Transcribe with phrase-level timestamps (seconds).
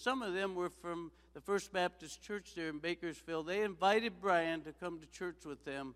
[0.00, 3.46] some of them were from the First Baptist Church there in Bakersfield.
[3.46, 5.94] They invited Brian to come to church with them,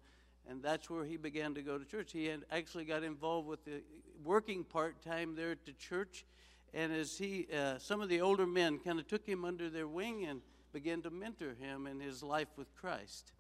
[0.48, 2.12] and that's where he began to go to church.
[2.12, 3.82] He actually got involved with the
[4.22, 6.26] working part time there at the church,
[6.74, 9.88] and as he, uh, some of the older men kind of took him under their
[9.88, 10.42] wing and
[10.74, 13.32] began to mentor him in his life with Christ.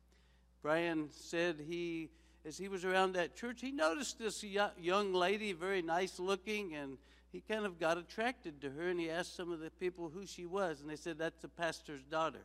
[0.62, 2.08] Brian said he,
[2.46, 6.96] as he was around that church, he noticed this young lady, very nice looking, and
[7.34, 8.88] he kind of got attracted to her.
[8.88, 11.48] And he asked some of the people who she was, and they said, That's the
[11.48, 12.38] pastor's daughter.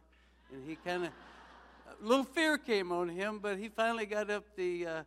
[0.52, 1.12] And he kind of,
[2.02, 5.04] a little fear came on him, but he finally got up the, uh, uh,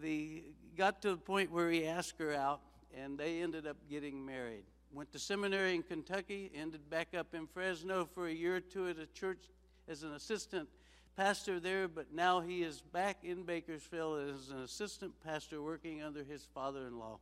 [0.00, 0.42] the,
[0.74, 2.60] got to the point where he asked her out,
[2.96, 4.64] and they ended up getting married.
[4.92, 8.88] Went to seminary in Kentucky, ended back up in Fresno for a year or two
[8.88, 9.50] at a church
[9.86, 10.66] as an assistant
[11.14, 16.24] pastor there, but now he is back in Bakersfield as an assistant pastor working under
[16.24, 17.18] his father in law.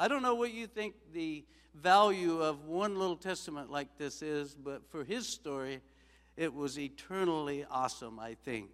[0.00, 1.44] I don't know what you think the
[1.74, 5.80] value of one little testament like this is, but for his story,
[6.36, 8.70] it was eternally awesome, I think.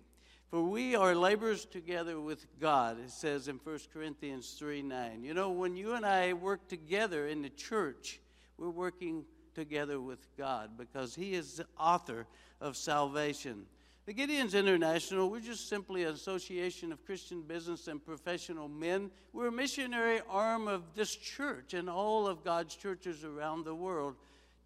[0.50, 5.24] For we are laborers together with God, it says in 1 Corinthians 3 9.
[5.24, 8.20] You know, when you and I work together in the church,
[8.58, 12.27] we're working together with God because He is the author
[12.60, 13.64] of salvation.
[14.06, 19.11] The Gideons International, we're just simply an association of Christian business and professional men.
[19.33, 24.16] We're a missionary arm of this church and all of God's churches around the world,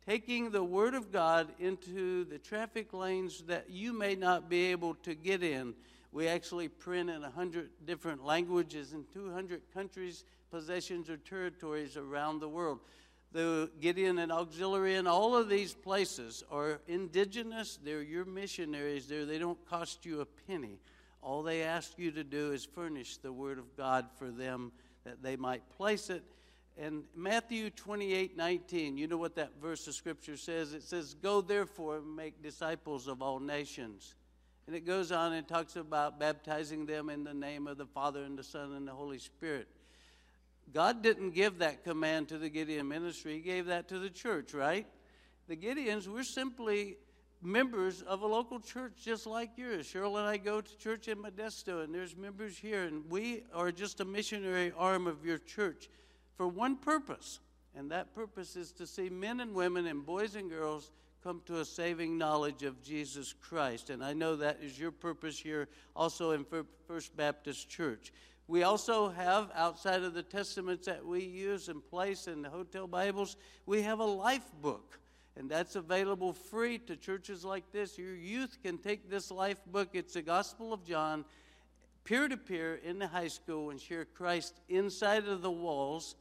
[0.05, 4.95] taking the Word of God into the traffic lanes that you may not be able
[5.05, 5.73] to get in.
[6.11, 12.49] We actually print in 100 different languages in 200 countries, possessions, or territories around the
[12.49, 12.81] world
[13.33, 17.79] the Gideon and Auxiliary and all of these places are indigenous.
[17.83, 19.27] They're your missionaries there.
[19.27, 20.79] They don't cost you a penny.
[21.21, 24.73] All they ask you to do is furnish the Word of God for them
[25.05, 26.23] that they might place it.
[26.79, 30.73] And Matthew 28 19, you know what that verse of Scripture says?
[30.73, 34.15] It says, Go therefore and make disciples of all nations.
[34.67, 38.23] And it goes on and talks about baptizing them in the name of the Father
[38.23, 39.67] and the Son and the Holy Spirit.
[40.73, 44.55] God didn't give that command to the Gideon ministry, He gave that to the church,
[44.55, 44.87] right?
[45.49, 46.99] The Gideons were simply
[47.41, 49.87] members of a local church just like yours.
[49.87, 53.71] Cheryl and I go to church in Modesto, and there's members here, and we are
[53.71, 55.89] just a missionary arm of your church
[56.37, 57.41] for one purpose,
[57.75, 60.91] and that purpose is to see men and women and boys and girls
[61.23, 63.91] come to a saving knowledge of Jesus Christ.
[63.91, 66.47] And I know that is your purpose here also in
[66.87, 68.13] First Baptist Church.
[68.49, 72.87] We also have, outside of the testaments that we use and place in the hotel
[72.87, 73.37] Bibles,
[73.67, 74.99] we have a life book.
[75.37, 77.99] And that's available free to churches like this.
[77.99, 79.91] Your youth can take this life book.
[79.93, 81.27] It's the Gospel of John,
[82.05, 86.17] peer to peer in the high school, and share Christ inside of the walls.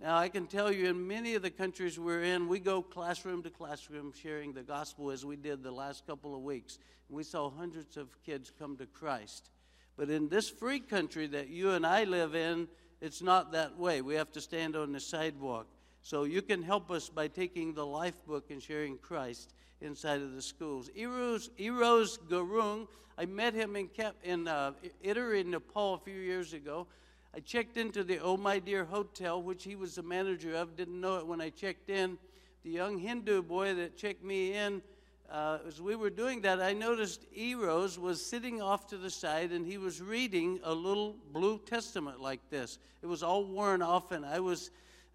[0.00, 3.44] Now, I can tell you, in many of the countries we're in, we go classroom
[3.44, 6.80] to classroom sharing the gospel as we did the last couple of weeks.
[7.08, 9.50] We saw hundreds of kids come to Christ.
[9.96, 12.68] But in this free country that you and I live in,
[13.00, 14.00] it's not that way.
[14.00, 15.66] We have to stand on the sidewalk.
[16.02, 20.34] So you can help us by taking the life book and sharing Christ inside of
[20.34, 20.90] the schools.
[20.94, 23.88] Eros, Eros Gurung, I met him in,
[24.24, 24.72] in uh,
[25.04, 26.86] Itahari, Nepal a few years ago.
[27.34, 30.76] I checked into the Oh My Dear Hotel, which he was the manager of.
[30.76, 32.18] Didn't know it when I checked in.
[32.64, 34.82] The young Hindu boy that checked me in
[35.30, 39.52] uh, as we were doing that, I noticed Eros was sitting off to the side
[39.52, 42.78] and he was reading a little blue testament like this.
[43.02, 44.70] It was all worn off, and I was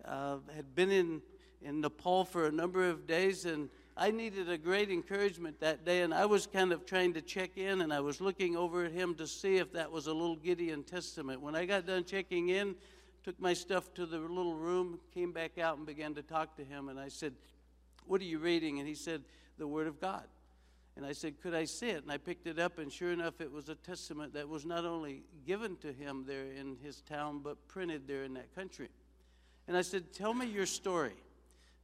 [0.05, 1.21] uh, had been in
[1.61, 6.01] in Nepal for a number of days, and I needed a great encouragement that day.
[6.01, 8.91] And I was kind of trying to check in, and I was looking over at
[8.91, 11.41] him to see if that was a little Gideon testament.
[11.41, 12.75] When I got done checking in,
[13.23, 16.63] took my stuff to the little room, came back out, and began to talk to
[16.63, 16.87] him.
[16.87, 17.33] And I said,
[18.05, 19.23] "What are you reading?" And he said
[19.59, 20.23] the Word of God.
[20.95, 22.03] And I said, Could I see it?
[22.03, 24.85] And I picked it up, and sure enough, it was a testament that was not
[24.85, 28.89] only given to him there in his town, but printed there in that country.
[29.67, 31.13] And I said, Tell me your story.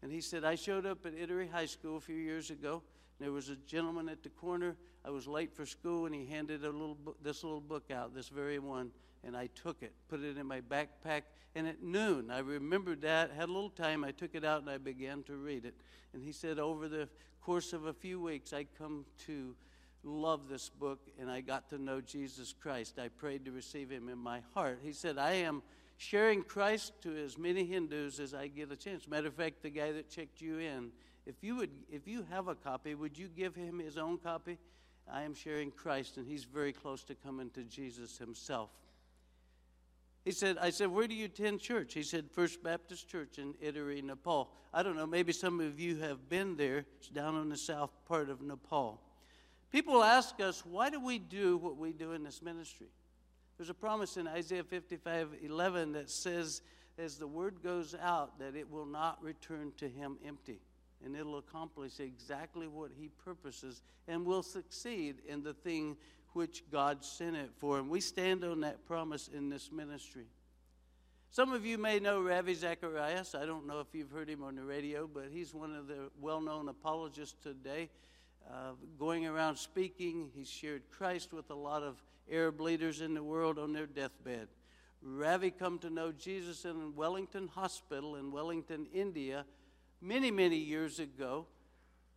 [0.02, 2.81] And he said, I showed up at Itahari High School a few years ago.
[3.20, 4.75] There was a gentleman at the corner.
[5.06, 8.30] I was late for school, and he handed a little this little book out, this
[8.30, 8.92] very one.
[9.24, 11.24] And I took it, put it in my backpack.
[11.56, 14.04] And at noon, I remembered that, had a little time.
[14.04, 15.74] I took it out and I began to read it.
[16.13, 17.10] And he said, Over the
[17.42, 19.56] course of a few weeks, I come to
[20.04, 23.00] love this book and I got to know Jesus Christ.
[23.00, 24.80] I prayed to receive him in my heart.
[24.84, 25.63] He said, I am
[25.98, 29.07] sharing Christ to as many Hindus as I get a chance.
[29.07, 30.92] Matter of fact, the guy that checked you in,
[31.25, 34.57] if you would if you have a copy, would you give him his own copy?
[35.12, 38.69] I am sharing Christ, and he's very close to coming to Jesus himself.
[40.24, 41.94] He said, I said, where do you attend church?
[41.94, 44.51] He said, First Baptist Church in Itahari, Nepal.
[44.74, 46.86] I don't know, maybe some of you have been there.
[46.98, 49.00] It's down in the south part of Nepal.
[49.72, 52.88] People ask us, why do we do what we do in this ministry?
[53.57, 56.62] There's a promise in Isaiah 55 11 that says,
[56.98, 60.60] as the word goes out, that it will not return to him empty.
[61.06, 65.98] And it'll accomplish exactly what he purposes and will succeed in the thing
[66.34, 67.78] which God sent it for.
[67.78, 70.25] And we stand on that promise in this ministry.
[71.30, 73.36] Some of you may know Ravi Zacharias.
[73.36, 76.10] I don't know if you've heard him on the radio, but he's one of the
[76.19, 77.90] well known apologists today.
[78.50, 82.01] Uh, going around speaking, he's shared Christ with a lot of
[82.31, 84.48] Arab leaders in the world on their deathbed.
[85.01, 89.46] Ravi come to know Jesus in Wellington Hospital in Wellington, India,
[90.06, 91.48] many, many years ago,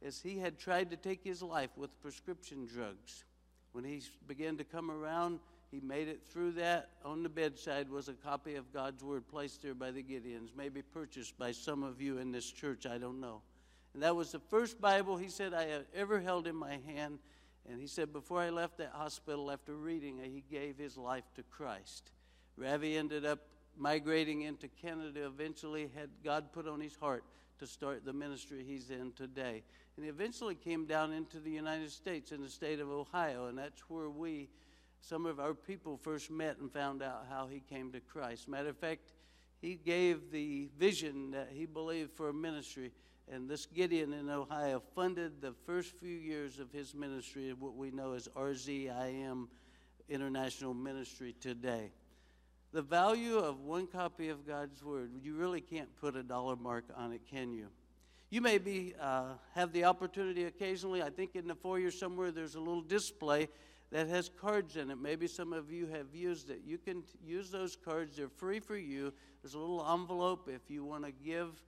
[0.04, 3.24] as he had tried to take his life with prescription drugs.
[3.72, 5.40] When he began to come around,
[5.70, 6.90] he made it through that.
[7.04, 10.82] On the bedside was a copy of God's Word placed there by the Gideons, maybe
[10.82, 13.42] purchased by some of you in this church, I don't know.
[13.94, 17.18] And that was the first Bible he said I had ever held in my hand.
[17.68, 21.24] And he said, before I left that hospital after reading it, he gave his life
[21.34, 22.12] to Christ.
[22.56, 23.40] Ravi ended up
[23.76, 27.24] migrating into Canada eventually, had God put on his heart
[27.58, 29.62] to start the ministry he's in today.
[29.96, 33.58] And he eventually came down into the United States in the state of Ohio, and
[33.58, 34.48] that's where we,
[35.00, 38.48] some of our people, first met and found out how he came to Christ.
[38.48, 39.12] Matter of fact,
[39.60, 42.92] he gave the vision that he believed for a ministry,
[43.30, 47.90] and this Gideon in Ohio funded the first few years of his ministry what we
[47.90, 49.48] know as RZIM
[50.08, 51.90] International Ministry today.
[52.72, 56.84] The value of one copy of God's Word, you really can't put a dollar mark
[56.94, 57.68] on it, can you?
[58.30, 62.56] You may be, uh, have the opportunity occasionally, I think in the foyer somewhere there's
[62.56, 63.48] a little display
[63.90, 64.98] that has cards in it.
[64.98, 66.60] Maybe some of you have used it.
[66.62, 69.14] You can t- use those cards, they're free for you.
[69.42, 71.62] There's a little envelope if you want to give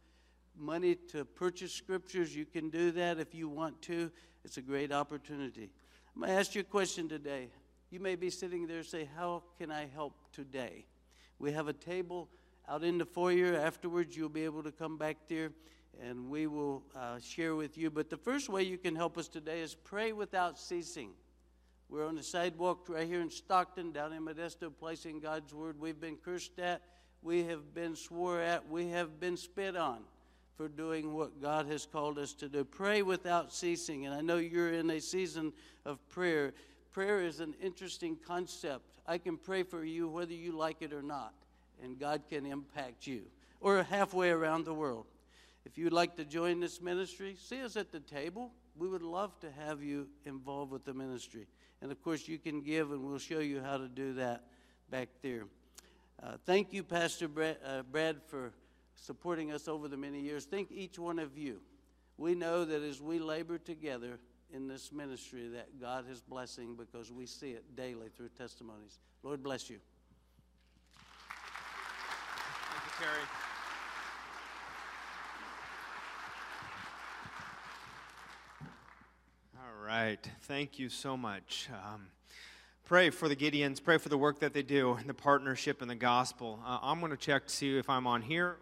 [0.58, 4.11] money to purchase scriptures, you can do that if you want to.
[4.44, 5.70] It's a great opportunity.
[6.14, 7.49] I'm going to ask you a question today.
[7.90, 10.87] You may be sitting there say, How can I help today?
[11.40, 12.28] We have a table
[12.69, 13.56] out in the foyer.
[13.56, 15.50] Afterwards, you'll be able to come back there
[16.00, 17.90] and we will uh, share with you.
[17.90, 21.10] But the first way you can help us today is pray without ceasing.
[21.88, 25.81] We're on the sidewalk right here in Stockton, down in Modesto, placing God's word.
[25.81, 26.82] We've been cursed at,
[27.22, 29.98] we have been swore at, we have been spit on
[30.56, 32.64] for doing what God has called us to do.
[32.64, 34.06] Pray without ceasing.
[34.06, 35.52] And I know you're in a season
[35.84, 36.52] of prayer.
[36.92, 38.98] Prayer is an interesting concept.
[39.06, 41.34] I can pray for you whether you like it or not,
[41.82, 43.22] and God can impact you,
[43.60, 45.06] or halfway around the world.
[45.64, 48.52] If you'd like to join this ministry, see us at the table.
[48.76, 51.46] We would love to have you involved with the ministry.
[51.82, 54.44] And of course, you can give, and we'll show you how to do that
[54.90, 55.44] back there.
[56.22, 58.52] Uh, thank you, Pastor Brad, uh, Brad, for
[58.96, 60.44] supporting us over the many years.
[60.44, 61.60] Thank each one of you.
[62.16, 64.19] We know that as we labor together
[64.52, 68.99] in this ministry, that God is blessing because we see it daily through testimonies.
[69.23, 69.79] Lord bless you.
[72.70, 73.25] Thank you, Terry.
[79.58, 80.31] All right.
[80.43, 81.69] Thank you so much.
[81.70, 82.06] Um,
[82.85, 83.82] pray for the Gideons.
[83.82, 86.61] Pray for the work that they do in the partnership and the gospel.
[86.67, 88.56] Uh, I'm going to check to see if I'm on here.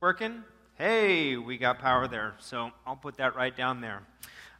[0.00, 0.44] Working?
[0.74, 2.34] Hey, we got power there.
[2.38, 4.02] So I'll put that right down there.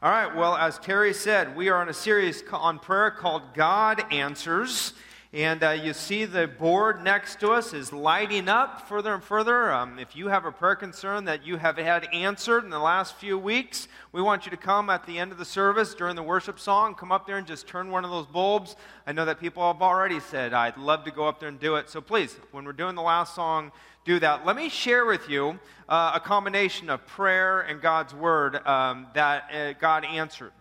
[0.02, 0.36] All right.
[0.36, 4.92] Well, as Terry said, we are on a series on prayer called God Answers.
[5.32, 9.72] And uh, you see the board next to us is lighting up further and further.
[9.72, 13.16] Um, if you have a prayer concern that you have had answered in the last
[13.16, 16.22] few weeks, we want you to come at the end of the service during the
[16.22, 16.94] worship song.
[16.94, 18.76] Come up there and just turn one of those bulbs.
[19.06, 21.74] I know that people have already said, I'd love to go up there and do
[21.74, 21.90] it.
[21.90, 23.72] So please, when we're doing the last song,
[24.04, 24.46] do that.
[24.46, 29.50] Let me share with you uh, a combination of prayer and God's word um, that
[29.52, 30.52] uh, God answered.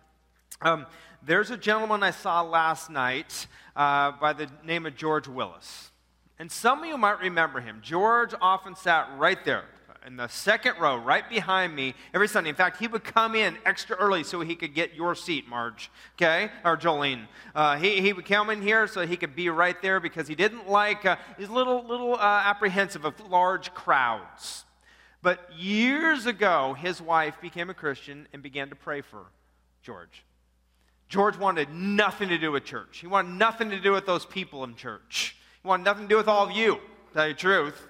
[0.61, 0.87] Um,
[1.25, 5.91] there's a gentleman I saw last night uh, by the name of George Willis.
[6.37, 7.79] And some of you might remember him.
[7.81, 9.63] George often sat right there
[10.05, 12.51] in the second row, right behind me, every Sunday.
[12.51, 15.89] In fact, he would come in extra early so he could get your seat, Marge,
[16.15, 16.51] okay?
[16.63, 17.27] Or Jolene.
[17.55, 20.35] Uh, he, he would come in here so he could be right there because he
[20.35, 24.65] didn't like, uh, he's a little, little uh, apprehensive of large crowds.
[25.23, 29.25] But years ago, his wife became a Christian and began to pray for
[29.81, 30.23] George.
[31.07, 32.99] George wanted nothing to do with church.
[32.99, 35.35] He wanted nothing to do with those people in church.
[35.61, 36.79] He wanted nothing to do with all of you,
[37.13, 37.87] tell you the truth.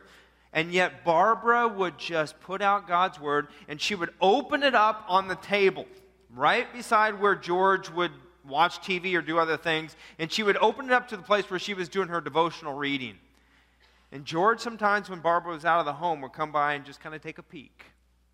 [0.51, 5.03] And yet, Barbara would just put out God's word and she would open it up
[5.07, 5.85] on the table,
[6.33, 8.11] right beside where George would
[8.47, 9.95] watch TV or do other things.
[10.17, 12.73] And she would open it up to the place where she was doing her devotional
[12.73, 13.17] reading.
[14.11, 17.01] And George, sometimes when Barbara was out of the home, would come by and just
[17.01, 17.83] kind of take a peek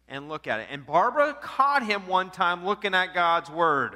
[0.07, 0.67] and look at it.
[0.69, 3.95] And Barbara caught him one time looking at God's Word.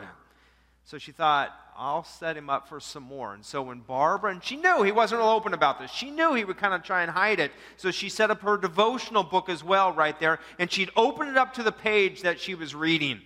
[0.86, 3.34] So she thought, I'll set him up for some more.
[3.34, 6.36] And so when Barbara, and she knew he wasn't real open about this, she knew
[6.36, 7.52] he would kind of try and hide it.
[7.76, 11.38] So she set up her devotional book as well right there, and she'd open it
[11.38, 13.20] up to the page that she was reading.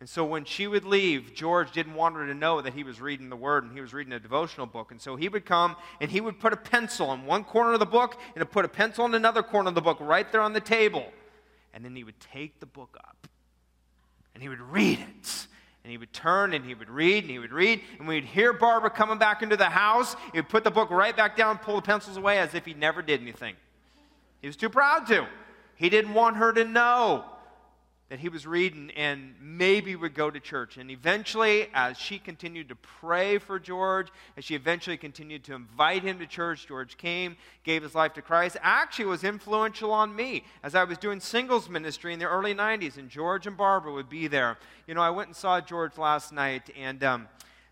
[0.00, 2.98] And so when she would leave, George didn't want her to know that he was
[3.02, 4.90] reading the Word and he was reading a devotional book.
[4.90, 7.80] And so he would come and he would put a pencil in one corner of
[7.80, 10.54] the book and put a pencil in another corner of the book right there on
[10.54, 11.04] the table.
[11.74, 13.28] And then he would take the book up
[14.32, 15.46] and he would read it.
[15.82, 17.80] And he would turn and he would read and he would read.
[17.98, 20.14] And we'd hear Barbara coming back into the house.
[20.32, 22.74] He would put the book right back down, pull the pencils away as if he
[22.74, 23.54] never did anything.
[24.40, 25.26] He was too proud to.
[25.76, 27.24] He didn't want her to know
[28.10, 30.76] that he was reading and maybe would go to church.
[30.76, 36.02] And eventually, as she continued to pray for George, as she eventually continued to invite
[36.02, 38.56] him to church, George came, gave his life to Christ.
[38.62, 42.98] Actually, was influential on me as I was doing singles ministry in the early 90s,
[42.98, 44.58] and George and Barbara would be there.
[44.88, 47.02] You know, I went and saw George last night, and.
[47.02, 47.28] Um,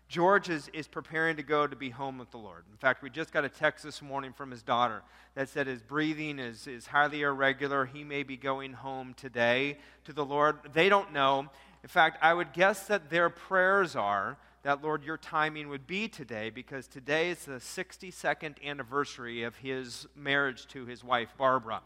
[0.09, 2.63] George is, is preparing to go to be home with the Lord.
[2.71, 5.03] In fact, we just got a text this morning from his daughter
[5.35, 7.85] that said his breathing is, is highly irregular.
[7.85, 10.57] He may be going home today to the Lord.
[10.73, 11.47] They don't know.
[11.83, 16.07] In fact, I would guess that their prayers are that, Lord, your timing would be
[16.07, 21.81] today because today is the 62nd anniversary of his marriage to his wife, Barbara,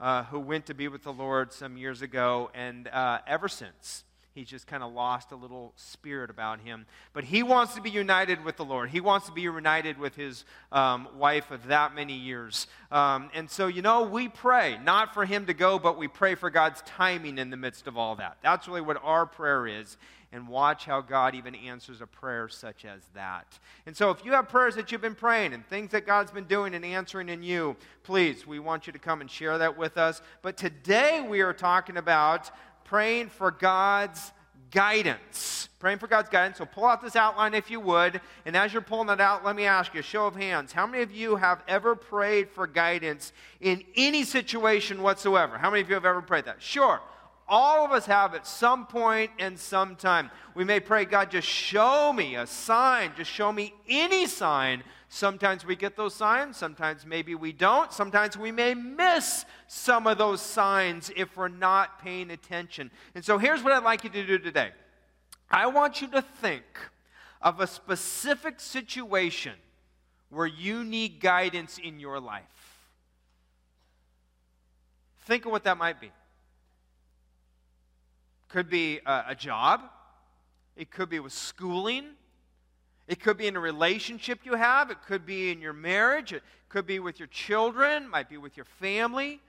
[0.00, 2.50] uh, who went to be with the Lord some years ago.
[2.54, 4.02] And uh, ever since,
[4.38, 6.86] He's just kind of lost a little spirit about him.
[7.12, 8.88] But he wants to be united with the Lord.
[8.88, 12.68] He wants to be united with his um, wife of that many years.
[12.92, 16.36] Um, and so, you know, we pray, not for him to go, but we pray
[16.36, 18.38] for God's timing in the midst of all that.
[18.40, 19.96] That's really what our prayer is.
[20.30, 23.58] And watch how God even answers a prayer such as that.
[23.86, 26.44] And so, if you have prayers that you've been praying and things that God's been
[26.44, 29.96] doing and answering in you, please, we want you to come and share that with
[29.96, 30.20] us.
[30.42, 32.50] But today we are talking about
[32.88, 34.32] praying for God's
[34.70, 35.68] guidance.
[35.78, 36.58] Praying for God's guidance.
[36.58, 38.20] So pull out this outline if you would.
[38.44, 40.72] And as you're pulling it out, let me ask you a show of hands.
[40.72, 45.58] How many of you have ever prayed for guidance in any situation whatsoever?
[45.58, 46.62] How many of you have ever prayed that?
[46.62, 47.00] Sure.
[47.48, 50.30] All of us have at some point and some time.
[50.54, 55.64] We may pray, God, just show me a sign, just show me any sign Sometimes
[55.64, 57.92] we get those signs, sometimes maybe we don't.
[57.92, 62.90] Sometimes we may miss some of those signs if we're not paying attention.
[63.14, 64.72] And so here's what I'd like you to do today
[65.50, 66.64] I want you to think
[67.40, 69.54] of a specific situation
[70.28, 72.44] where you need guidance in your life.
[75.22, 76.10] Think of what that might be.
[78.48, 79.82] Could be a, a job,
[80.76, 82.10] it could be with schooling.
[83.08, 86.42] It could be in a relationship you have, it could be in your marriage, it
[86.68, 89.40] could be with your children, might be with your family,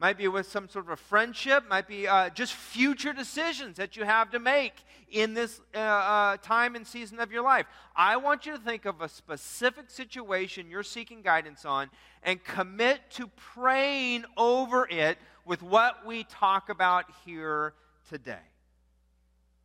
[0.00, 3.94] might be with some sort of a friendship, might be uh, just future decisions that
[3.94, 4.72] you have to make
[5.10, 7.66] in this uh, uh, time and season of your life.
[7.94, 11.90] I want you to think of a specific situation you're seeking guidance on
[12.22, 17.74] and commit to praying over it with what we talk about here
[18.08, 18.53] today.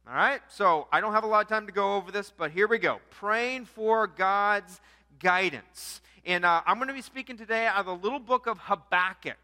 [0.10, 0.42] All right?
[0.50, 2.80] So I don't have a lot of time to go over this, but here we
[2.80, 3.00] go.
[3.12, 4.82] Praying for God's
[5.20, 6.02] guidance.
[6.26, 9.38] And uh, I'm going to be speaking today out of the little book of Habakkuk.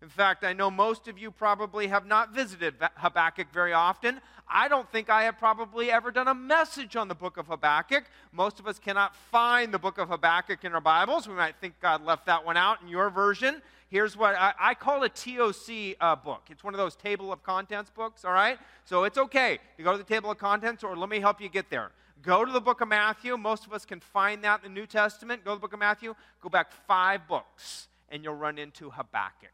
[0.00, 4.20] In fact, I know most of you probably have not visited Habakkuk very often.
[4.48, 8.04] I don't think I have probably ever done a message on the book of Habakkuk.
[8.32, 11.28] Most of us cannot find the book of Habakkuk in our Bibles.
[11.28, 13.60] We might think God left that one out in your version.
[13.90, 16.42] Here's what I, I call a TOC uh, book.
[16.48, 18.56] It's one of those table of contents books, all right?
[18.84, 21.48] So it's okay to go to the table of contents, or let me help you
[21.48, 21.90] get there.
[22.22, 23.36] Go to the book of Matthew.
[23.36, 25.44] Most of us can find that in the New Testament.
[25.44, 26.14] Go to the book of Matthew.
[26.40, 29.50] Go back five books, and you'll run into Habakkuk.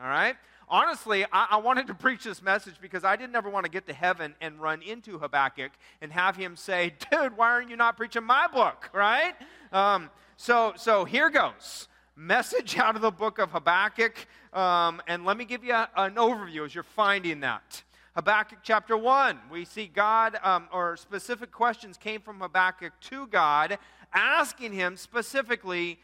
[0.00, 0.36] All right?
[0.68, 3.86] Honestly, I, I, wanted to preach this message because I didn't ever want to get
[3.86, 7.96] to heaven and run into Habakkuk and have him say, dude, why aren't you not
[7.96, 8.90] preaching my book?
[8.94, 9.34] Right?
[9.70, 14.26] Um, so, so here goes message out of the book of Habakkuk.
[14.52, 17.82] Um, and let me give you a, an overview as you're finding that.
[18.14, 23.78] Habakkuk chapter 1, we see God, um, or specific questions came from Habakkuk to God,
[24.14, 25.98] asking him specifically,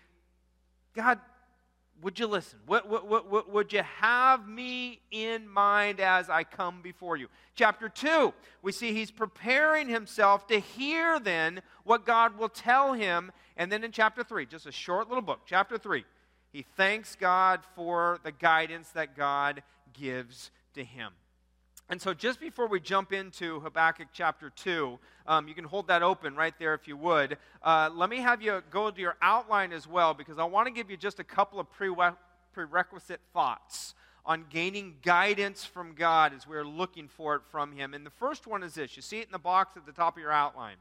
[0.95, 1.19] God,
[2.02, 2.59] would you listen?
[2.66, 7.28] What, would you have me in mind as I come before you?
[7.54, 13.33] Chapter 2, we see he's preparing himself to hear then what God will tell him.
[13.56, 16.04] And then in chapter 3, just a short little book, chapter 3,
[16.52, 21.12] he thanks God for the guidance that God gives to him.
[21.88, 26.02] And so, just before we jump into Habakkuk chapter 2, um, you can hold that
[26.02, 27.37] open right there if you would.
[27.62, 30.73] Uh, let me have you go to your outline as well, because I want to
[30.73, 33.94] give you just a couple of prerequisite thoughts
[34.25, 37.92] on gaining guidance from God as we're looking for it from Him.
[37.92, 40.16] And the first one is this you see it in the box at the top
[40.16, 40.76] of your outline.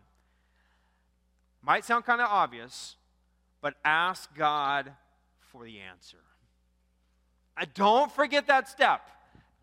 [1.64, 2.96] Might sound kind of obvious,
[3.62, 4.92] but ask God
[5.40, 6.18] for the answer.
[7.56, 9.02] I don't forget that step.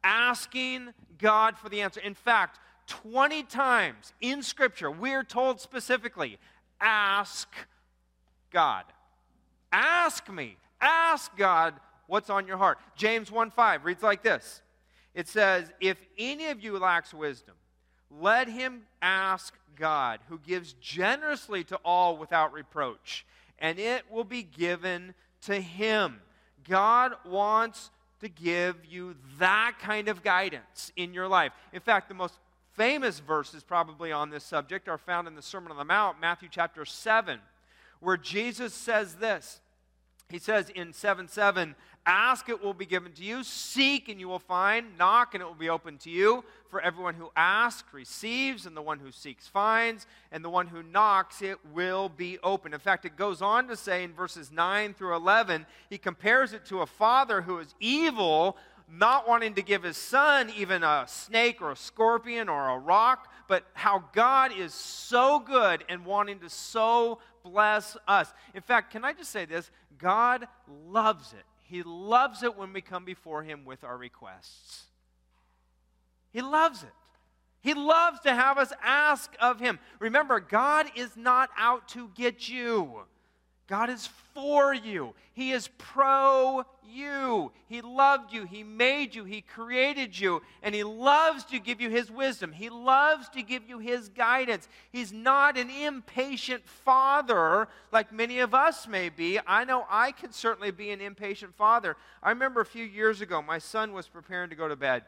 [0.04, 2.00] Asking God for the answer.
[2.00, 6.38] In fact, 20 times in Scripture, we're told specifically
[6.80, 7.48] ask
[8.50, 8.84] God.
[9.72, 10.56] Ask me.
[10.80, 11.74] Ask God
[12.06, 12.78] what's on your heart.
[12.96, 14.62] James 1 5 reads like this
[15.14, 17.54] It says, If any of you lacks wisdom,
[18.10, 23.24] let him ask God, who gives generously to all without reproach,
[23.58, 26.20] and it will be given to him.
[26.68, 31.52] God wants to give you that kind of guidance in your life.
[31.72, 32.34] In fact, the most
[32.74, 36.48] famous verses probably on this subject are found in the Sermon on the Mount, Matthew
[36.50, 37.38] chapter 7,
[38.00, 39.60] where Jesus says this.
[40.28, 41.74] He says in 7 7,
[42.08, 43.44] Ask, it will be given to you.
[43.44, 44.96] Seek, and you will find.
[44.96, 46.42] Knock, and it will be open to you.
[46.70, 50.82] For everyone who asks receives, and the one who seeks finds, and the one who
[50.82, 52.72] knocks, it will be open.
[52.72, 56.64] In fact, it goes on to say in verses 9 through 11, he compares it
[56.66, 58.56] to a father who is evil,
[58.90, 63.30] not wanting to give his son even a snake or a scorpion or a rock,
[63.48, 68.32] but how God is so good and wanting to so bless us.
[68.54, 69.70] In fact, can I just say this?
[69.98, 70.48] God
[70.88, 74.84] loves it he loves it when we come before Him with our requests.
[76.30, 76.88] He loves it.
[77.60, 79.78] He loves to have us ask of Him.
[79.98, 83.02] Remember, God is not out to get you.
[83.68, 85.14] God is for you.
[85.34, 87.52] He is pro you.
[87.68, 88.46] He loved you.
[88.46, 89.24] He made you.
[89.24, 90.42] He created you.
[90.62, 92.50] And He loves to give you His wisdom.
[92.50, 94.66] He loves to give you His guidance.
[94.90, 99.38] He's not an impatient father like many of us may be.
[99.46, 101.96] I know I can certainly be an impatient father.
[102.22, 105.04] I remember a few years ago, my son was preparing to go to bed.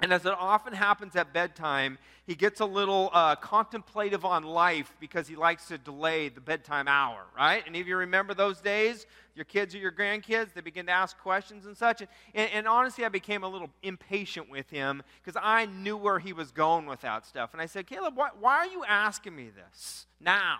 [0.00, 4.94] And as it often happens at bedtime, he gets a little uh, contemplative on life
[5.00, 7.64] because he likes to delay the bedtime hour, right?
[7.66, 9.06] Any of you remember those days?
[9.34, 12.00] Your kids or your grandkids, they begin to ask questions and such.
[12.00, 16.20] And, and, and honestly, I became a little impatient with him because I knew where
[16.20, 17.52] he was going with that stuff.
[17.52, 20.58] And I said, Caleb, why, why are you asking me this now?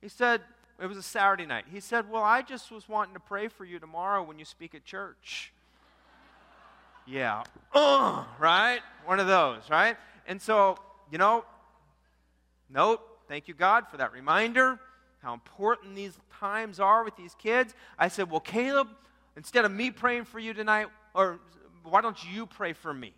[0.00, 0.40] He said,
[0.80, 1.64] it was a Saturday night.
[1.72, 4.74] He said, Well, I just was wanting to pray for you tomorrow when you speak
[4.74, 5.52] at church.
[7.06, 7.44] Yeah.
[7.72, 8.80] Uh, right?
[9.04, 9.96] One of those, right?
[10.26, 10.76] And so,
[11.10, 11.44] you know,
[12.68, 14.80] note, thank you, God, for that reminder,
[15.22, 17.74] how important these times are with these kids.
[17.98, 18.88] I said, Well, Caleb,
[19.36, 21.38] instead of me praying for you tonight, or
[21.84, 23.14] why don't you pray for me?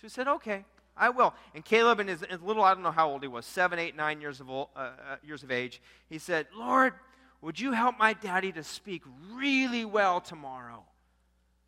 [0.00, 0.64] She said, Okay,
[0.96, 1.34] I will.
[1.54, 3.96] And Caleb, in his, his little, I don't know how old he was, seven, eight,
[3.96, 6.94] nine years of, old, uh, uh, years of age, he said, Lord,
[7.40, 9.02] would you help my daddy to speak
[9.32, 10.84] really well tomorrow?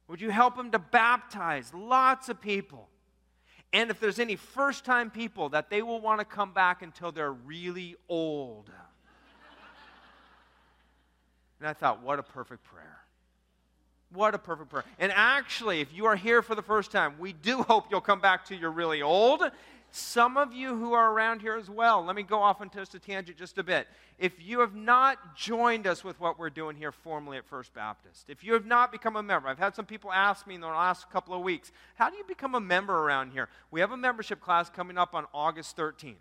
[0.08, 2.88] Would you help them to baptize lots of people?
[3.72, 7.10] And if there's any first time people, that they will want to come back until
[7.10, 8.70] they're really old.
[11.58, 12.98] and I thought, what a perfect prayer.
[14.12, 14.84] What a perfect prayer.
[15.00, 18.20] And actually, if you are here for the first time, we do hope you'll come
[18.20, 19.42] back to you're really old
[19.96, 22.96] some of you who are around here as well, let me go off on just
[22.96, 23.86] a tangent just a bit.
[24.18, 28.28] If you have not joined us with what we're doing here formally at First Baptist,
[28.28, 30.66] if you have not become a member, I've had some people ask me in the
[30.66, 33.48] last couple of weeks, how do you become a member around here?
[33.70, 36.16] We have a membership class coming up on August 13th.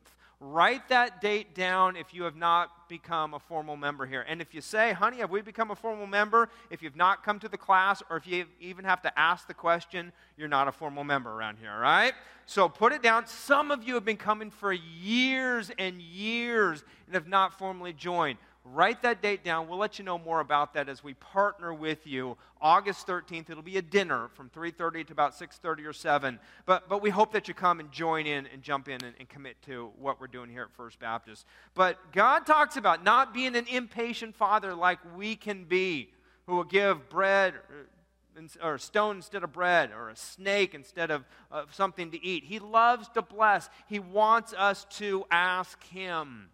[0.45, 4.25] Write that date down if you have not become a formal member here.
[4.27, 6.49] And if you say, honey, have we become a formal member?
[6.69, 9.53] If you've not come to the class, or if you even have to ask the
[9.53, 12.11] question, you're not a formal member around here, all right?
[12.45, 13.25] So put it down.
[13.25, 18.37] Some of you have been coming for years and years and have not formally joined.
[18.65, 19.67] Write that date down.
[19.67, 22.37] We'll let you know more about that as we partner with you.
[22.61, 26.39] August 13th, it'll be a dinner from 3.30 to about 6.30 or 7.
[26.65, 29.27] But, but we hope that you come and join in and jump in and, and
[29.27, 31.45] commit to what we're doing here at First Baptist.
[31.73, 36.13] But God talks about not being an impatient father like we can be,
[36.47, 41.11] who will give bread uh, or, or stone instead of bread or a snake instead
[41.11, 42.45] of, of something to eat.
[42.45, 43.69] He loves to bless.
[43.87, 46.47] He wants us to ask Him.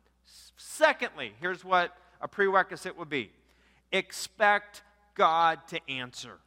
[0.61, 3.31] Secondly, here's what a prerequisite would be
[3.93, 4.83] expect
[5.15, 6.37] God to answer.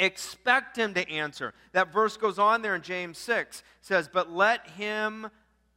[0.00, 1.54] Expect him to answer.
[1.70, 5.28] That verse goes on there in James 6 says, But let him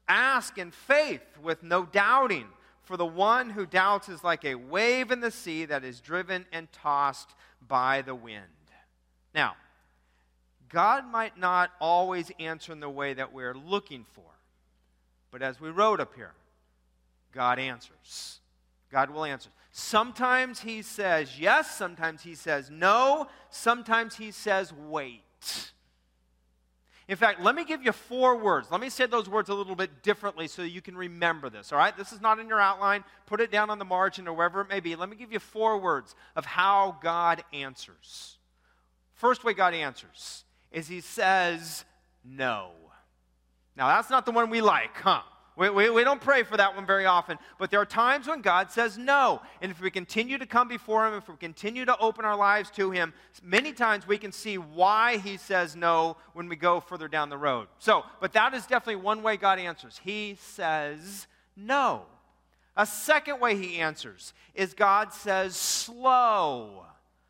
[0.07, 2.47] ask in faith with no doubting.
[2.81, 6.45] For the one who doubts is like a wave in the sea that is driven
[6.51, 7.35] and tossed
[7.67, 8.43] by the wind.
[9.35, 9.55] Now,
[10.69, 14.23] God might not always answer in the way that we're looking for.
[15.29, 16.33] But as we wrote up here,
[17.35, 18.39] God answers.
[18.91, 19.49] God will answer.
[19.71, 25.21] Sometimes He says yes, sometimes He says no, sometimes He says wait.
[27.07, 28.71] In fact, let me give you four words.
[28.71, 31.77] Let me say those words a little bit differently so you can remember this, all
[31.77, 31.95] right?
[31.95, 33.03] This is not in your outline.
[33.27, 34.95] Put it down on the margin or wherever it may be.
[34.95, 38.37] Let me give you four words of how God answers.
[39.13, 41.85] First way God answers is He says
[42.23, 42.71] no.
[43.75, 45.21] Now, that's not the one we like, huh?
[45.57, 48.41] We, we, we, don't pray for that one very often, but there are times when
[48.41, 49.41] God says no.
[49.61, 52.69] And if we continue to come before Him, if we continue to open our lives
[52.71, 57.07] to Him, many times we can see why He says no when we go further
[57.07, 57.67] down the road.
[57.79, 60.01] So, but that is definitely one way God answers.
[60.03, 62.03] He says no.
[62.75, 66.83] A second way He answers is God says slow.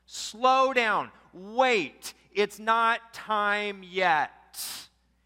[0.08, 1.12] Slow down.
[1.32, 2.16] Wait.
[2.34, 4.85] It's not time yet.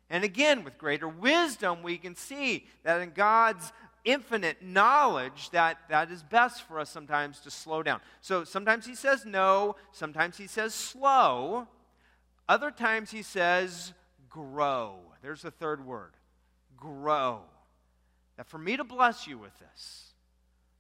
[0.10, 3.72] And again, with greater wisdom, we can see that in God's
[4.04, 8.02] infinite knowledge that that is best for us sometimes to slow down.
[8.22, 11.68] So sometimes he says no, sometimes he says slow,
[12.48, 13.94] other times he says
[14.30, 14.96] grow.
[15.22, 16.14] There's the third word
[16.78, 17.42] grow.
[18.38, 20.14] That for me to bless you with this,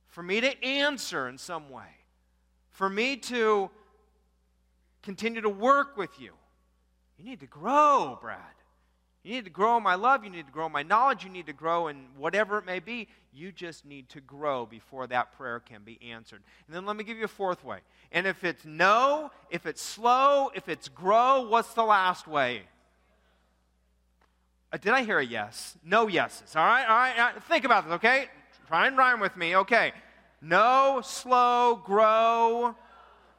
[0.08, 1.89] for me to answer in some way,
[2.72, 3.70] for me to
[5.04, 6.32] continue to work with you,
[7.18, 8.39] you need to grow, Brad.
[9.30, 10.24] You need to grow in my love.
[10.24, 11.24] You need to grow in my knowledge.
[11.24, 13.08] You need to grow in whatever it may be.
[13.32, 16.42] You just need to grow before that prayer can be answered.
[16.65, 17.78] And then let me give you a fourth way.
[18.12, 22.63] And if it's no, if it's slow, if it's grow, what's the last way?
[24.74, 25.78] Uh, did I hear a yes?
[25.86, 26.56] No yeses.
[26.56, 27.20] All right, all right.
[27.20, 27.44] All right.
[27.44, 28.30] Think about this, okay?
[28.68, 29.58] Try and rhyme with me.
[29.58, 29.92] Okay.
[30.42, 32.74] No, slow, grow.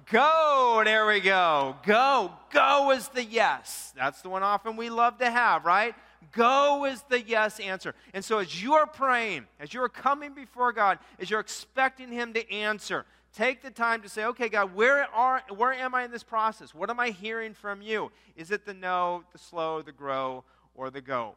[0.06, 0.82] Go.
[0.84, 1.76] There we go.
[1.84, 2.32] Go.
[2.50, 3.92] Go is the yes.
[3.96, 5.94] That's the one often we love to have, right?
[6.32, 7.94] Go is the yes answer.
[8.14, 12.10] And so as you are praying, as you are coming before God, as you're expecting
[12.10, 16.04] Him to answer, take the time to say, okay, God, where, are, where am I
[16.04, 16.74] in this process?
[16.74, 18.10] What am I hearing from you?
[18.36, 21.34] Is it the no, the slow, the grow, or the go?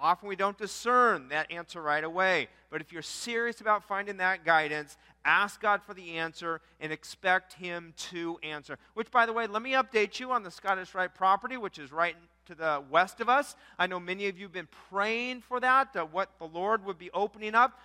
[0.00, 2.48] Often we don't discern that answer right away.
[2.70, 7.52] But if you're serious about finding that guidance, ask God for the answer and expect
[7.52, 8.78] Him to answer.
[8.94, 11.92] Which, by the way, let me update you on the Scottish Rite property, which is
[11.92, 13.56] right to the west of us.
[13.78, 16.98] I know many of you have been praying for that, uh, what the Lord would
[16.98, 17.78] be opening up.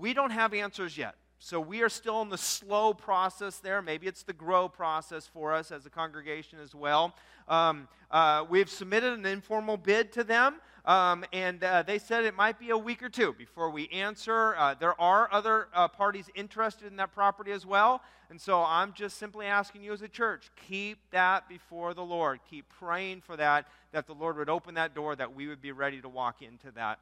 [0.00, 1.16] We don't have answers yet.
[1.40, 3.80] So we are still in the slow process there.
[3.80, 7.14] Maybe it's the grow process for us as a congregation as well.
[7.46, 10.56] Um, uh, we've submitted an informal bid to them.
[10.84, 14.56] Um, and uh, they said it might be a week or two before we answer.
[14.56, 18.02] Uh, there are other uh, parties interested in that property as well.
[18.30, 22.40] And so I'm just simply asking you as a church keep that before the Lord.
[22.50, 25.72] Keep praying for that, that the Lord would open that door, that we would be
[25.72, 26.98] ready to walk into that.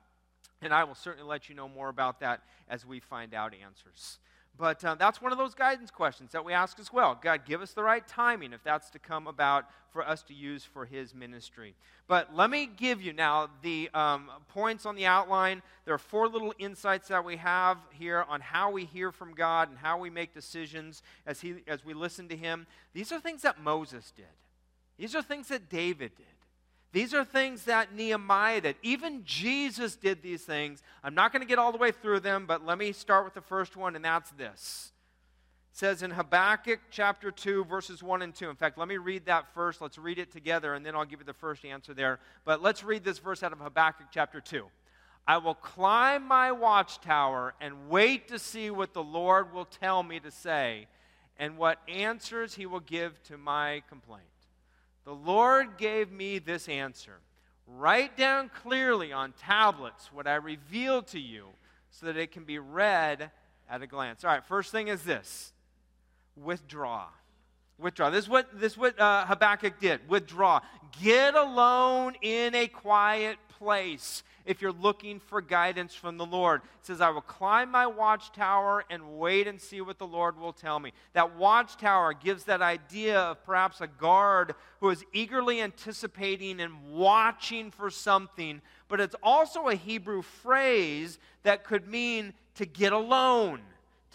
[0.63, 4.19] And I will certainly let you know more about that as we find out answers.
[4.59, 7.19] But uh, that's one of those guidance questions that we ask as well.
[7.21, 10.65] God, give us the right timing if that's to come about for us to use
[10.65, 11.75] for His ministry.
[12.09, 15.63] But let me give you now the um, points on the outline.
[15.85, 19.69] There are four little insights that we have here on how we hear from God
[19.69, 22.67] and how we make decisions as, he, as we listen to Him.
[22.95, 24.25] These are things that Moses did,
[24.97, 26.27] these are things that David did.
[26.97, 28.77] These are things that Nehemiah did.
[28.81, 30.83] Even Jesus did these things.
[31.05, 33.35] I'm not going to get all the way through them, but let me start with
[33.35, 34.93] the first one, and that's this.
[35.73, 38.49] It says in Habakkuk chapter 2, verses 1 and 2.
[38.49, 39.83] In fact, let me read that first.
[39.83, 42.19] Let's read it together, and then I'll give you the first answer there.
[42.47, 44.65] But let's read this verse out of Habakkuk chapter 2.
[45.27, 50.19] I will climb my watchtower and wait to see what the Lord will tell me
[50.21, 50.87] to say
[51.39, 54.25] and what answers he will give to my complaint.
[55.07, 57.21] The Lord gave me this answer
[57.69, 61.47] Write down clearly on tablets what I revealed to you
[61.91, 63.31] so that it can be read
[63.69, 64.25] at a glance.
[64.25, 65.53] All right, first thing is this
[66.37, 67.07] withdraw.
[67.79, 68.11] Withdraw.
[68.11, 70.09] This is what, this is what uh, Habakkuk did.
[70.09, 70.61] Withdraw.
[71.03, 76.63] Get alone in a quiet place if you're looking for guidance from the Lord.
[76.81, 80.53] It says, I will climb my watchtower and wait and see what the Lord will
[80.53, 80.93] tell me.
[81.13, 87.71] That watchtower gives that idea of perhaps a guard who is eagerly anticipating and watching
[87.71, 93.61] for something, but it's also a Hebrew phrase that could mean to get alone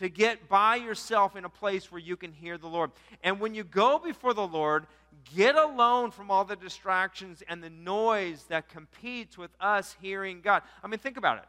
[0.01, 2.89] to get by yourself in a place where you can hear the Lord.
[3.23, 4.87] And when you go before the Lord,
[5.35, 10.63] get alone from all the distractions and the noise that competes with us hearing God.
[10.83, 11.45] I mean, think about it.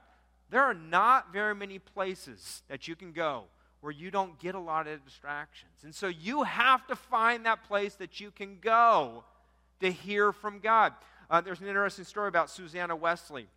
[0.51, 3.45] There are not very many places that you can go
[3.81, 5.73] where you don't get a lot of distractions.
[5.83, 9.25] And so you have to find that place that you can go
[9.81, 10.93] to hear from God.
[11.29, 13.49] Uh, there's an interesting story about Susanna Wesley.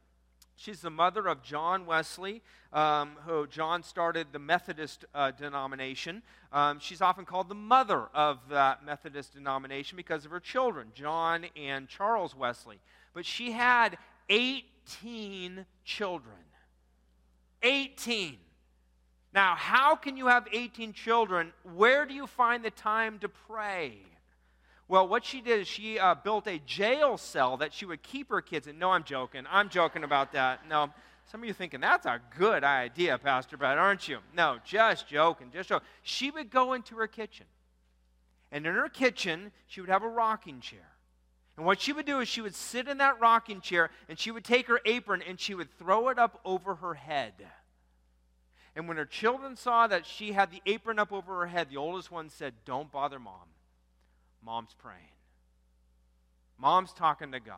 [0.57, 2.41] She's the mother of John Wesley,
[2.71, 6.23] um, who John started the Methodist uh, denomination.
[6.51, 11.45] Um, she's often called the mother of that Methodist denomination because of her children, John
[11.57, 12.79] and Charles Wesley.
[13.13, 13.97] But she had
[14.29, 16.35] 18 children.
[17.61, 18.37] 18.
[19.33, 21.51] Now, how can you have 18 children?
[21.63, 23.97] Where do you find the time to pray?
[24.87, 28.29] Well, what she did is she uh, built a jail cell that she would keep
[28.29, 28.77] her kids in.
[28.77, 29.45] No, I'm joking.
[29.49, 30.67] I'm joking about that.
[30.69, 30.91] No,
[31.31, 34.19] some of you thinking that's a good idea, Pastor Brad, aren't you?
[34.35, 35.49] No, just joking.
[35.51, 35.87] Just joking.
[36.03, 37.47] She would go into her kitchen,
[38.51, 40.87] and in her kitchen she would have a rocking chair.
[41.57, 44.29] And what she would do is she would sit in that rocking chair and she
[44.29, 47.33] would take her apron and she would throw it up over her head.
[48.75, 51.77] And when her children saw that she had the apron up over her head, the
[51.77, 53.47] oldest one said, Don't bother mom.
[54.45, 54.99] Mom's praying.
[56.57, 57.57] Mom's talking to God.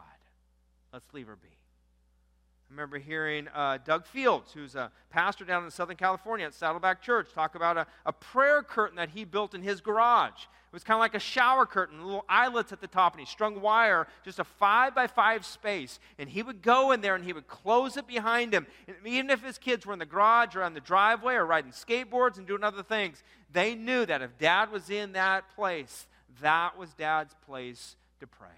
[0.94, 1.50] Let's leave her be.
[1.50, 7.02] I remember hearing uh, Doug Fields, who's a pastor down in Southern California at Saddleback
[7.02, 10.44] Church, talk about a, a prayer curtain that he built in his garage.
[10.44, 13.26] It was kind of like a shower curtain, little eyelets at the top, and he
[13.26, 16.00] strung wire, just a five by five space.
[16.20, 18.68] And he would go in there and he would close it behind him.
[18.88, 21.72] And even if his kids were in the garage or on the driveway or riding
[21.72, 26.06] skateboards and doing other things, they knew that if dad was in that place,
[26.42, 28.50] that was dad's place to pray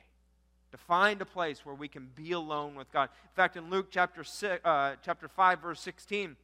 [0.71, 3.09] to find a place where we can be alone with God.
[3.23, 6.35] In fact, in Luke chapter, six, uh, chapter 5, verse 16,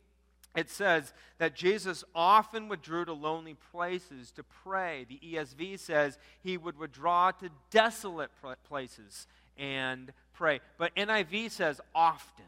[0.55, 5.05] it says that Jesus often withdrew to lonely places to pray.
[5.07, 8.31] The ESV says he would withdraw to desolate
[8.67, 10.61] places and pray.
[10.77, 12.45] But NIV says often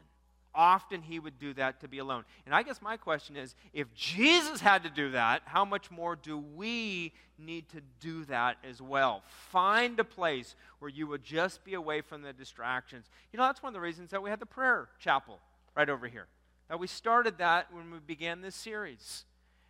[0.54, 2.24] often he would do that to be alone.
[2.46, 6.16] And I guess my question is if Jesus had to do that, how much more
[6.16, 9.22] do we need to do that as well?
[9.50, 13.06] Find a place where you would just be away from the distractions.
[13.32, 15.38] You know, that's one of the reasons that we had the prayer chapel
[15.76, 16.26] right over here.
[16.68, 19.24] That we started that when we began this series.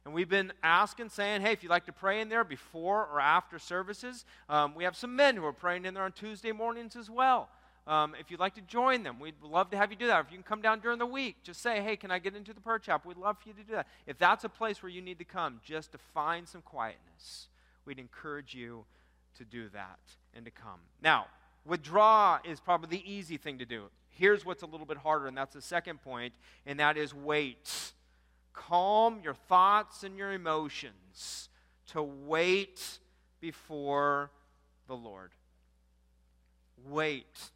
[0.04, 3.20] And we've been asking, saying, hey, if you'd like to pray in there before or
[3.20, 6.96] after services, um, we have some men who are praying in there on Tuesday mornings
[6.96, 7.50] as well.
[7.88, 10.26] Um, if you'd like to join them, we'd love to have you do that.
[10.26, 12.52] If you can come down during the week, just say, hey, can I get into
[12.52, 13.08] the prayer chapel?
[13.08, 13.86] We'd love for you to do that.
[14.06, 17.48] If that's a place where you need to come just to find some quietness,
[17.86, 18.84] we'd encourage you
[19.38, 20.00] to do that
[20.34, 20.80] and to come.
[21.02, 21.28] Now,
[21.64, 23.84] withdraw is probably the easy thing to do.
[24.10, 26.34] Here's what's a little bit harder, and that's the second point,
[26.66, 27.94] and that is wait.
[28.52, 31.48] Calm your thoughts and your emotions
[31.86, 32.98] to wait
[33.40, 34.30] before
[34.88, 35.30] the Lord.
[36.86, 37.50] Wait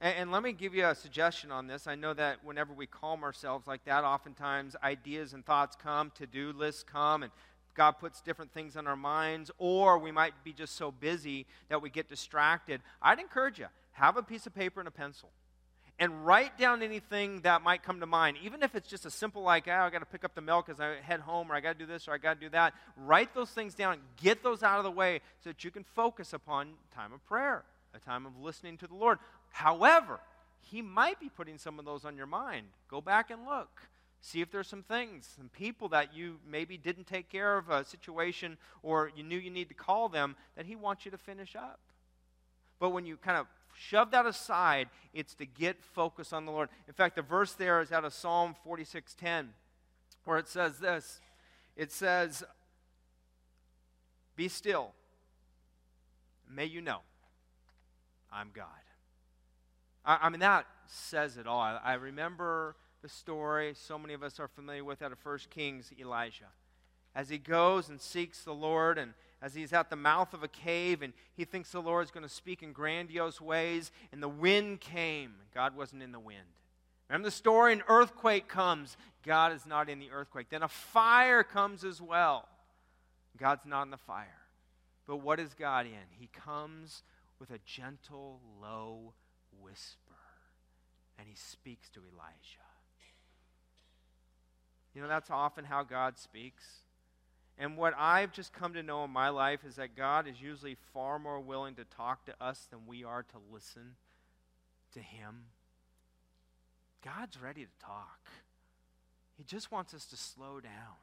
[0.00, 1.86] and, and, let me give you a suggestion on this.
[1.86, 6.26] I know that whenever we calm ourselves like that, oftentimes ideas and thoughts come, to
[6.26, 7.32] do lists come, and
[7.74, 11.82] God puts different things on our minds, or we might be just so busy that
[11.82, 12.80] we get distracted.
[13.00, 15.30] I'd encourage you have a piece of paper and a pencil
[15.98, 19.42] and write down anything that might come to mind, even if it's just a simple
[19.42, 21.60] like, oh, I got to pick up the milk as I head home, or I
[21.60, 22.74] got to do this, or I got to do that.
[22.96, 26.32] Write those things down, get those out of the way so that you can focus
[26.32, 29.18] upon time of prayer, a time of listening to the Lord.
[29.56, 30.20] However,
[30.60, 32.66] he might be putting some of those on your mind.
[32.90, 33.88] Go back and look.
[34.20, 37.82] See if there's some things, some people that you maybe didn't take care of a
[37.82, 41.56] situation or you knew you need to call them that he wants you to finish
[41.56, 41.80] up.
[42.78, 46.68] But when you kind of shove that aside, it's to get focus on the Lord.
[46.86, 49.54] In fact, the verse there is out of Psalm 46:10,
[50.26, 51.22] where it says this.
[51.78, 52.44] It says,
[54.36, 54.92] Be still.
[56.46, 57.00] May you know
[58.30, 58.85] I'm God.
[60.06, 61.60] I, I mean, that says it all.
[61.60, 65.38] I, I remember the story so many of us are familiar with out of 1
[65.50, 66.46] Kings, Elijah.
[67.14, 70.48] As he goes and seeks the Lord, and as he's at the mouth of a
[70.48, 74.28] cave, and he thinks the Lord is going to speak in grandiose ways, and the
[74.28, 75.34] wind came.
[75.54, 76.40] God wasn't in the wind.
[77.08, 77.72] Remember the story?
[77.72, 78.96] An earthquake comes.
[79.24, 80.48] God is not in the earthquake.
[80.50, 82.48] Then a fire comes as well.
[83.38, 84.26] God's not in the fire.
[85.06, 85.92] But what is God in?
[86.18, 87.02] He comes
[87.38, 89.12] with a gentle, low
[89.62, 90.14] whisper,
[91.18, 92.66] and he speaks to Elijah.
[94.94, 96.64] You know, that's often how God speaks.
[97.58, 100.76] And what I've just come to know in my life is that God is usually
[100.94, 103.96] far more willing to talk to us than we are to listen
[104.94, 105.44] to Him.
[107.04, 108.30] God's ready to talk.
[109.36, 110.96] He just wants us to slow down,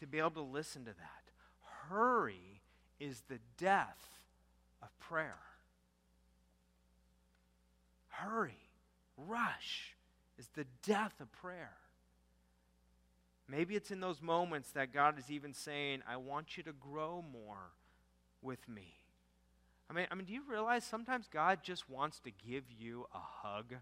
[0.00, 1.30] to be able to listen to that.
[1.88, 2.60] Hurry
[2.98, 4.10] is the death
[4.82, 5.38] of prayer.
[8.18, 8.58] Hurry,
[9.16, 9.94] rush
[10.38, 11.72] is the death of prayer.
[13.48, 17.24] Maybe it's in those moments that God is even saying, I want you to grow
[17.32, 17.70] more
[18.42, 18.94] with me.
[19.88, 23.18] I mean, I mean, do you realize sometimes God just wants to give you a
[23.18, 23.74] hug?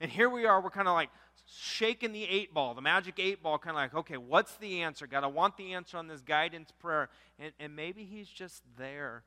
[0.00, 1.10] And here we are, we're kind of like
[1.46, 5.06] shaking the eight ball, the magic eight ball, kind of like, okay, what's the answer?
[5.06, 7.08] God, I want the answer on this guidance prayer.
[7.38, 9.22] And, and maybe He's just there.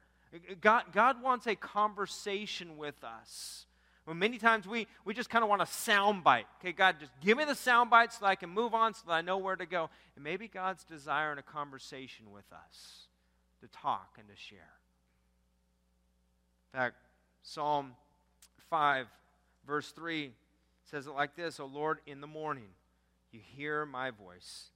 [0.61, 3.65] God, God wants a conversation with us.
[4.15, 6.47] Many times we, we just kind of want a sound bite.
[6.59, 9.13] Okay, God, just give me the sound bite so I can move on, so that
[9.13, 9.89] I know where to go.
[10.15, 13.07] And maybe God's desiring a conversation with us
[13.61, 14.59] to talk and to share.
[16.73, 16.95] In fact,
[17.43, 17.93] Psalm
[18.69, 19.07] 5,
[19.67, 20.31] verse 3
[20.85, 22.69] says it like this O Lord, in the morning
[23.31, 24.69] you hear my voice.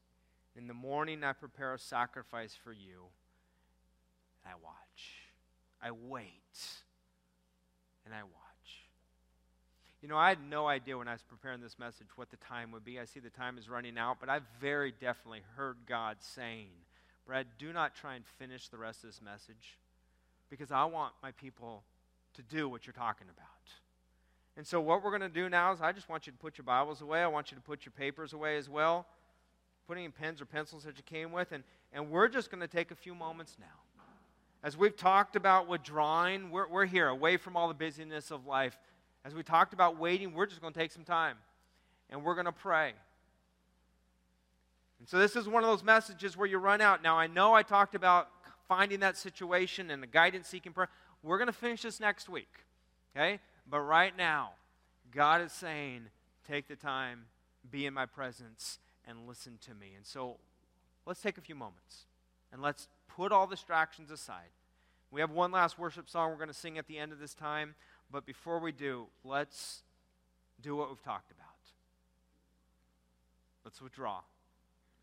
[0.55, 3.07] In the morning I prepare a sacrifice for you.
[4.43, 5.29] And I watch.
[5.81, 6.31] I wait.
[8.05, 8.42] And I watch.
[10.03, 12.73] You know, I had no idea when I was preparing this message what the time
[12.73, 12.99] would be.
[12.99, 16.67] I see the time is running out, but I've very definitely heard God saying,
[17.25, 19.77] Brad, do not try and finish the rest of this message
[20.49, 21.83] because I want my people
[22.33, 23.47] to do what you're talking about.
[24.57, 26.57] And so, what we're going to do now is I just want you to put
[26.57, 27.21] your Bibles away.
[27.21, 29.05] I want you to put your papers away as well,
[29.87, 31.53] putting in pens or pencils that you came with.
[31.53, 31.63] And,
[31.93, 34.03] and we're just going to take a few moments now.
[34.65, 38.77] As we've talked about withdrawing, we're, we're here away from all the busyness of life.
[39.25, 41.37] As we talked about waiting, we're just going to take some time
[42.09, 42.93] and we're going to pray.
[44.99, 47.03] And so, this is one of those messages where you run out.
[47.03, 48.29] Now, I know I talked about
[48.67, 50.89] finding that situation and the guidance seeking prayer.
[51.21, 52.49] We're going to finish this next week,
[53.15, 53.39] okay?
[53.69, 54.51] But right now,
[55.11, 56.03] God is saying,
[56.47, 57.25] take the time,
[57.69, 59.93] be in my presence, and listen to me.
[59.95, 60.37] And so
[61.05, 62.05] let's take a few moments
[62.51, 64.49] and let's put all distractions aside.
[65.11, 67.33] We have one last worship song we're going to sing at the end of this
[67.33, 67.75] time.
[68.13, 69.81] But before we do, let's
[70.61, 71.47] do what we've talked about.
[73.65, 74.19] Let's withdraw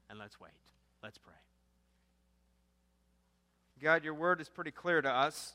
[0.08, 0.52] and let's wait.
[1.02, 1.34] Let's pray.
[3.82, 5.54] God, your word is pretty clear to us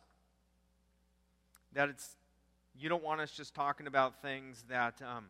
[1.72, 2.18] that it's
[2.78, 5.28] you don't want us just talking about things that um,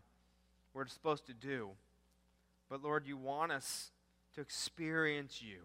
[0.73, 1.69] we're supposed to do.
[2.71, 3.91] But Lord, you want us
[4.33, 5.59] to experience you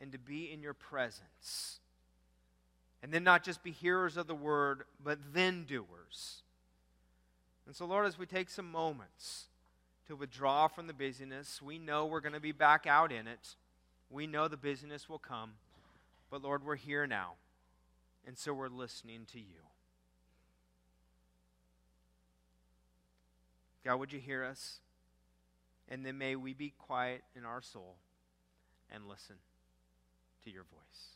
[0.00, 1.80] and to be in your presence.
[3.02, 6.42] And then not just be hearers of the word, but then doers.
[7.66, 9.46] And so, Lord, as we take some moments
[10.08, 13.54] to withdraw from the busyness, we know we're going to be back out in it.
[14.10, 15.52] We know the busyness will come.
[16.30, 17.32] But, Lord, we're here now.
[18.26, 19.66] And so we're listening to you.
[23.84, 24.78] God, would you hear us?
[25.88, 27.94] And then may we be quiet in our soul
[28.92, 29.36] and listen
[30.44, 31.15] to your voice.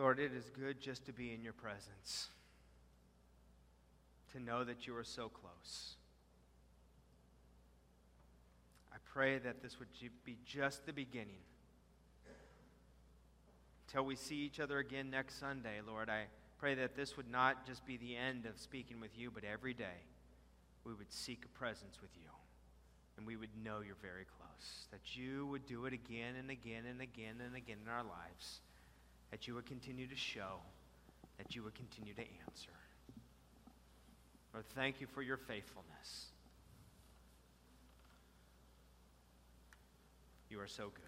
[0.00, 2.28] Lord, it is good just to be in your presence,
[4.32, 5.96] to know that you are so close.
[8.90, 9.88] I pray that this would
[10.24, 11.42] be just the beginning.
[13.88, 17.66] Until we see each other again next Sunday, Lord, I pray that this would not
[17.66, 20.00] just be the end of speaking with you, but every day
[20.82, 22.30] we would seek a presence with you
[23.18, 24.86] and we would know you're very close.
[24.92, 28.60] That you would do it again and again and again and again in our lives
[29.30, 30.56] that you would continue to show,
[31.38, 32.70] that you would continue to answer.
[34.52, 36.26] Lord, thank you for your faithfulness.
[40.50, 41.04] You are so good.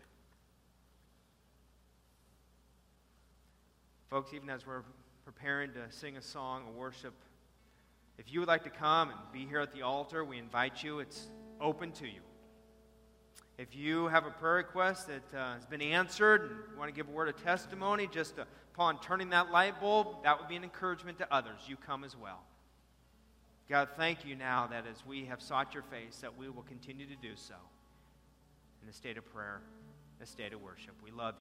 [4.08, 4.84] Folks, even as we're
[5.24, 7.14] preparing to sing a song, a worship,
[8.18, 11.00] if you would like to come and be here at the altar, we invite you.
[11.00, 11.26] It's
[11.60, 12.20] open to you.
[13.62, 16.92] If you have a prayer request that uh, has been answered and you want to
[16.92, 18.34] give a word of testimony, just
[18.74, 21.60] upon turning that light bulb, that would be an encouragement to others.
[21.68, 22.40] You come as well.
[23.68, 27.06] God, thank you now that as we have sought your face, that we will continue
[27.06, 27.54] to do so
[28.82, 29.60] in a state of prayer,
[30.20, 30.94] a state of worship.
[31.04, 31.36] We love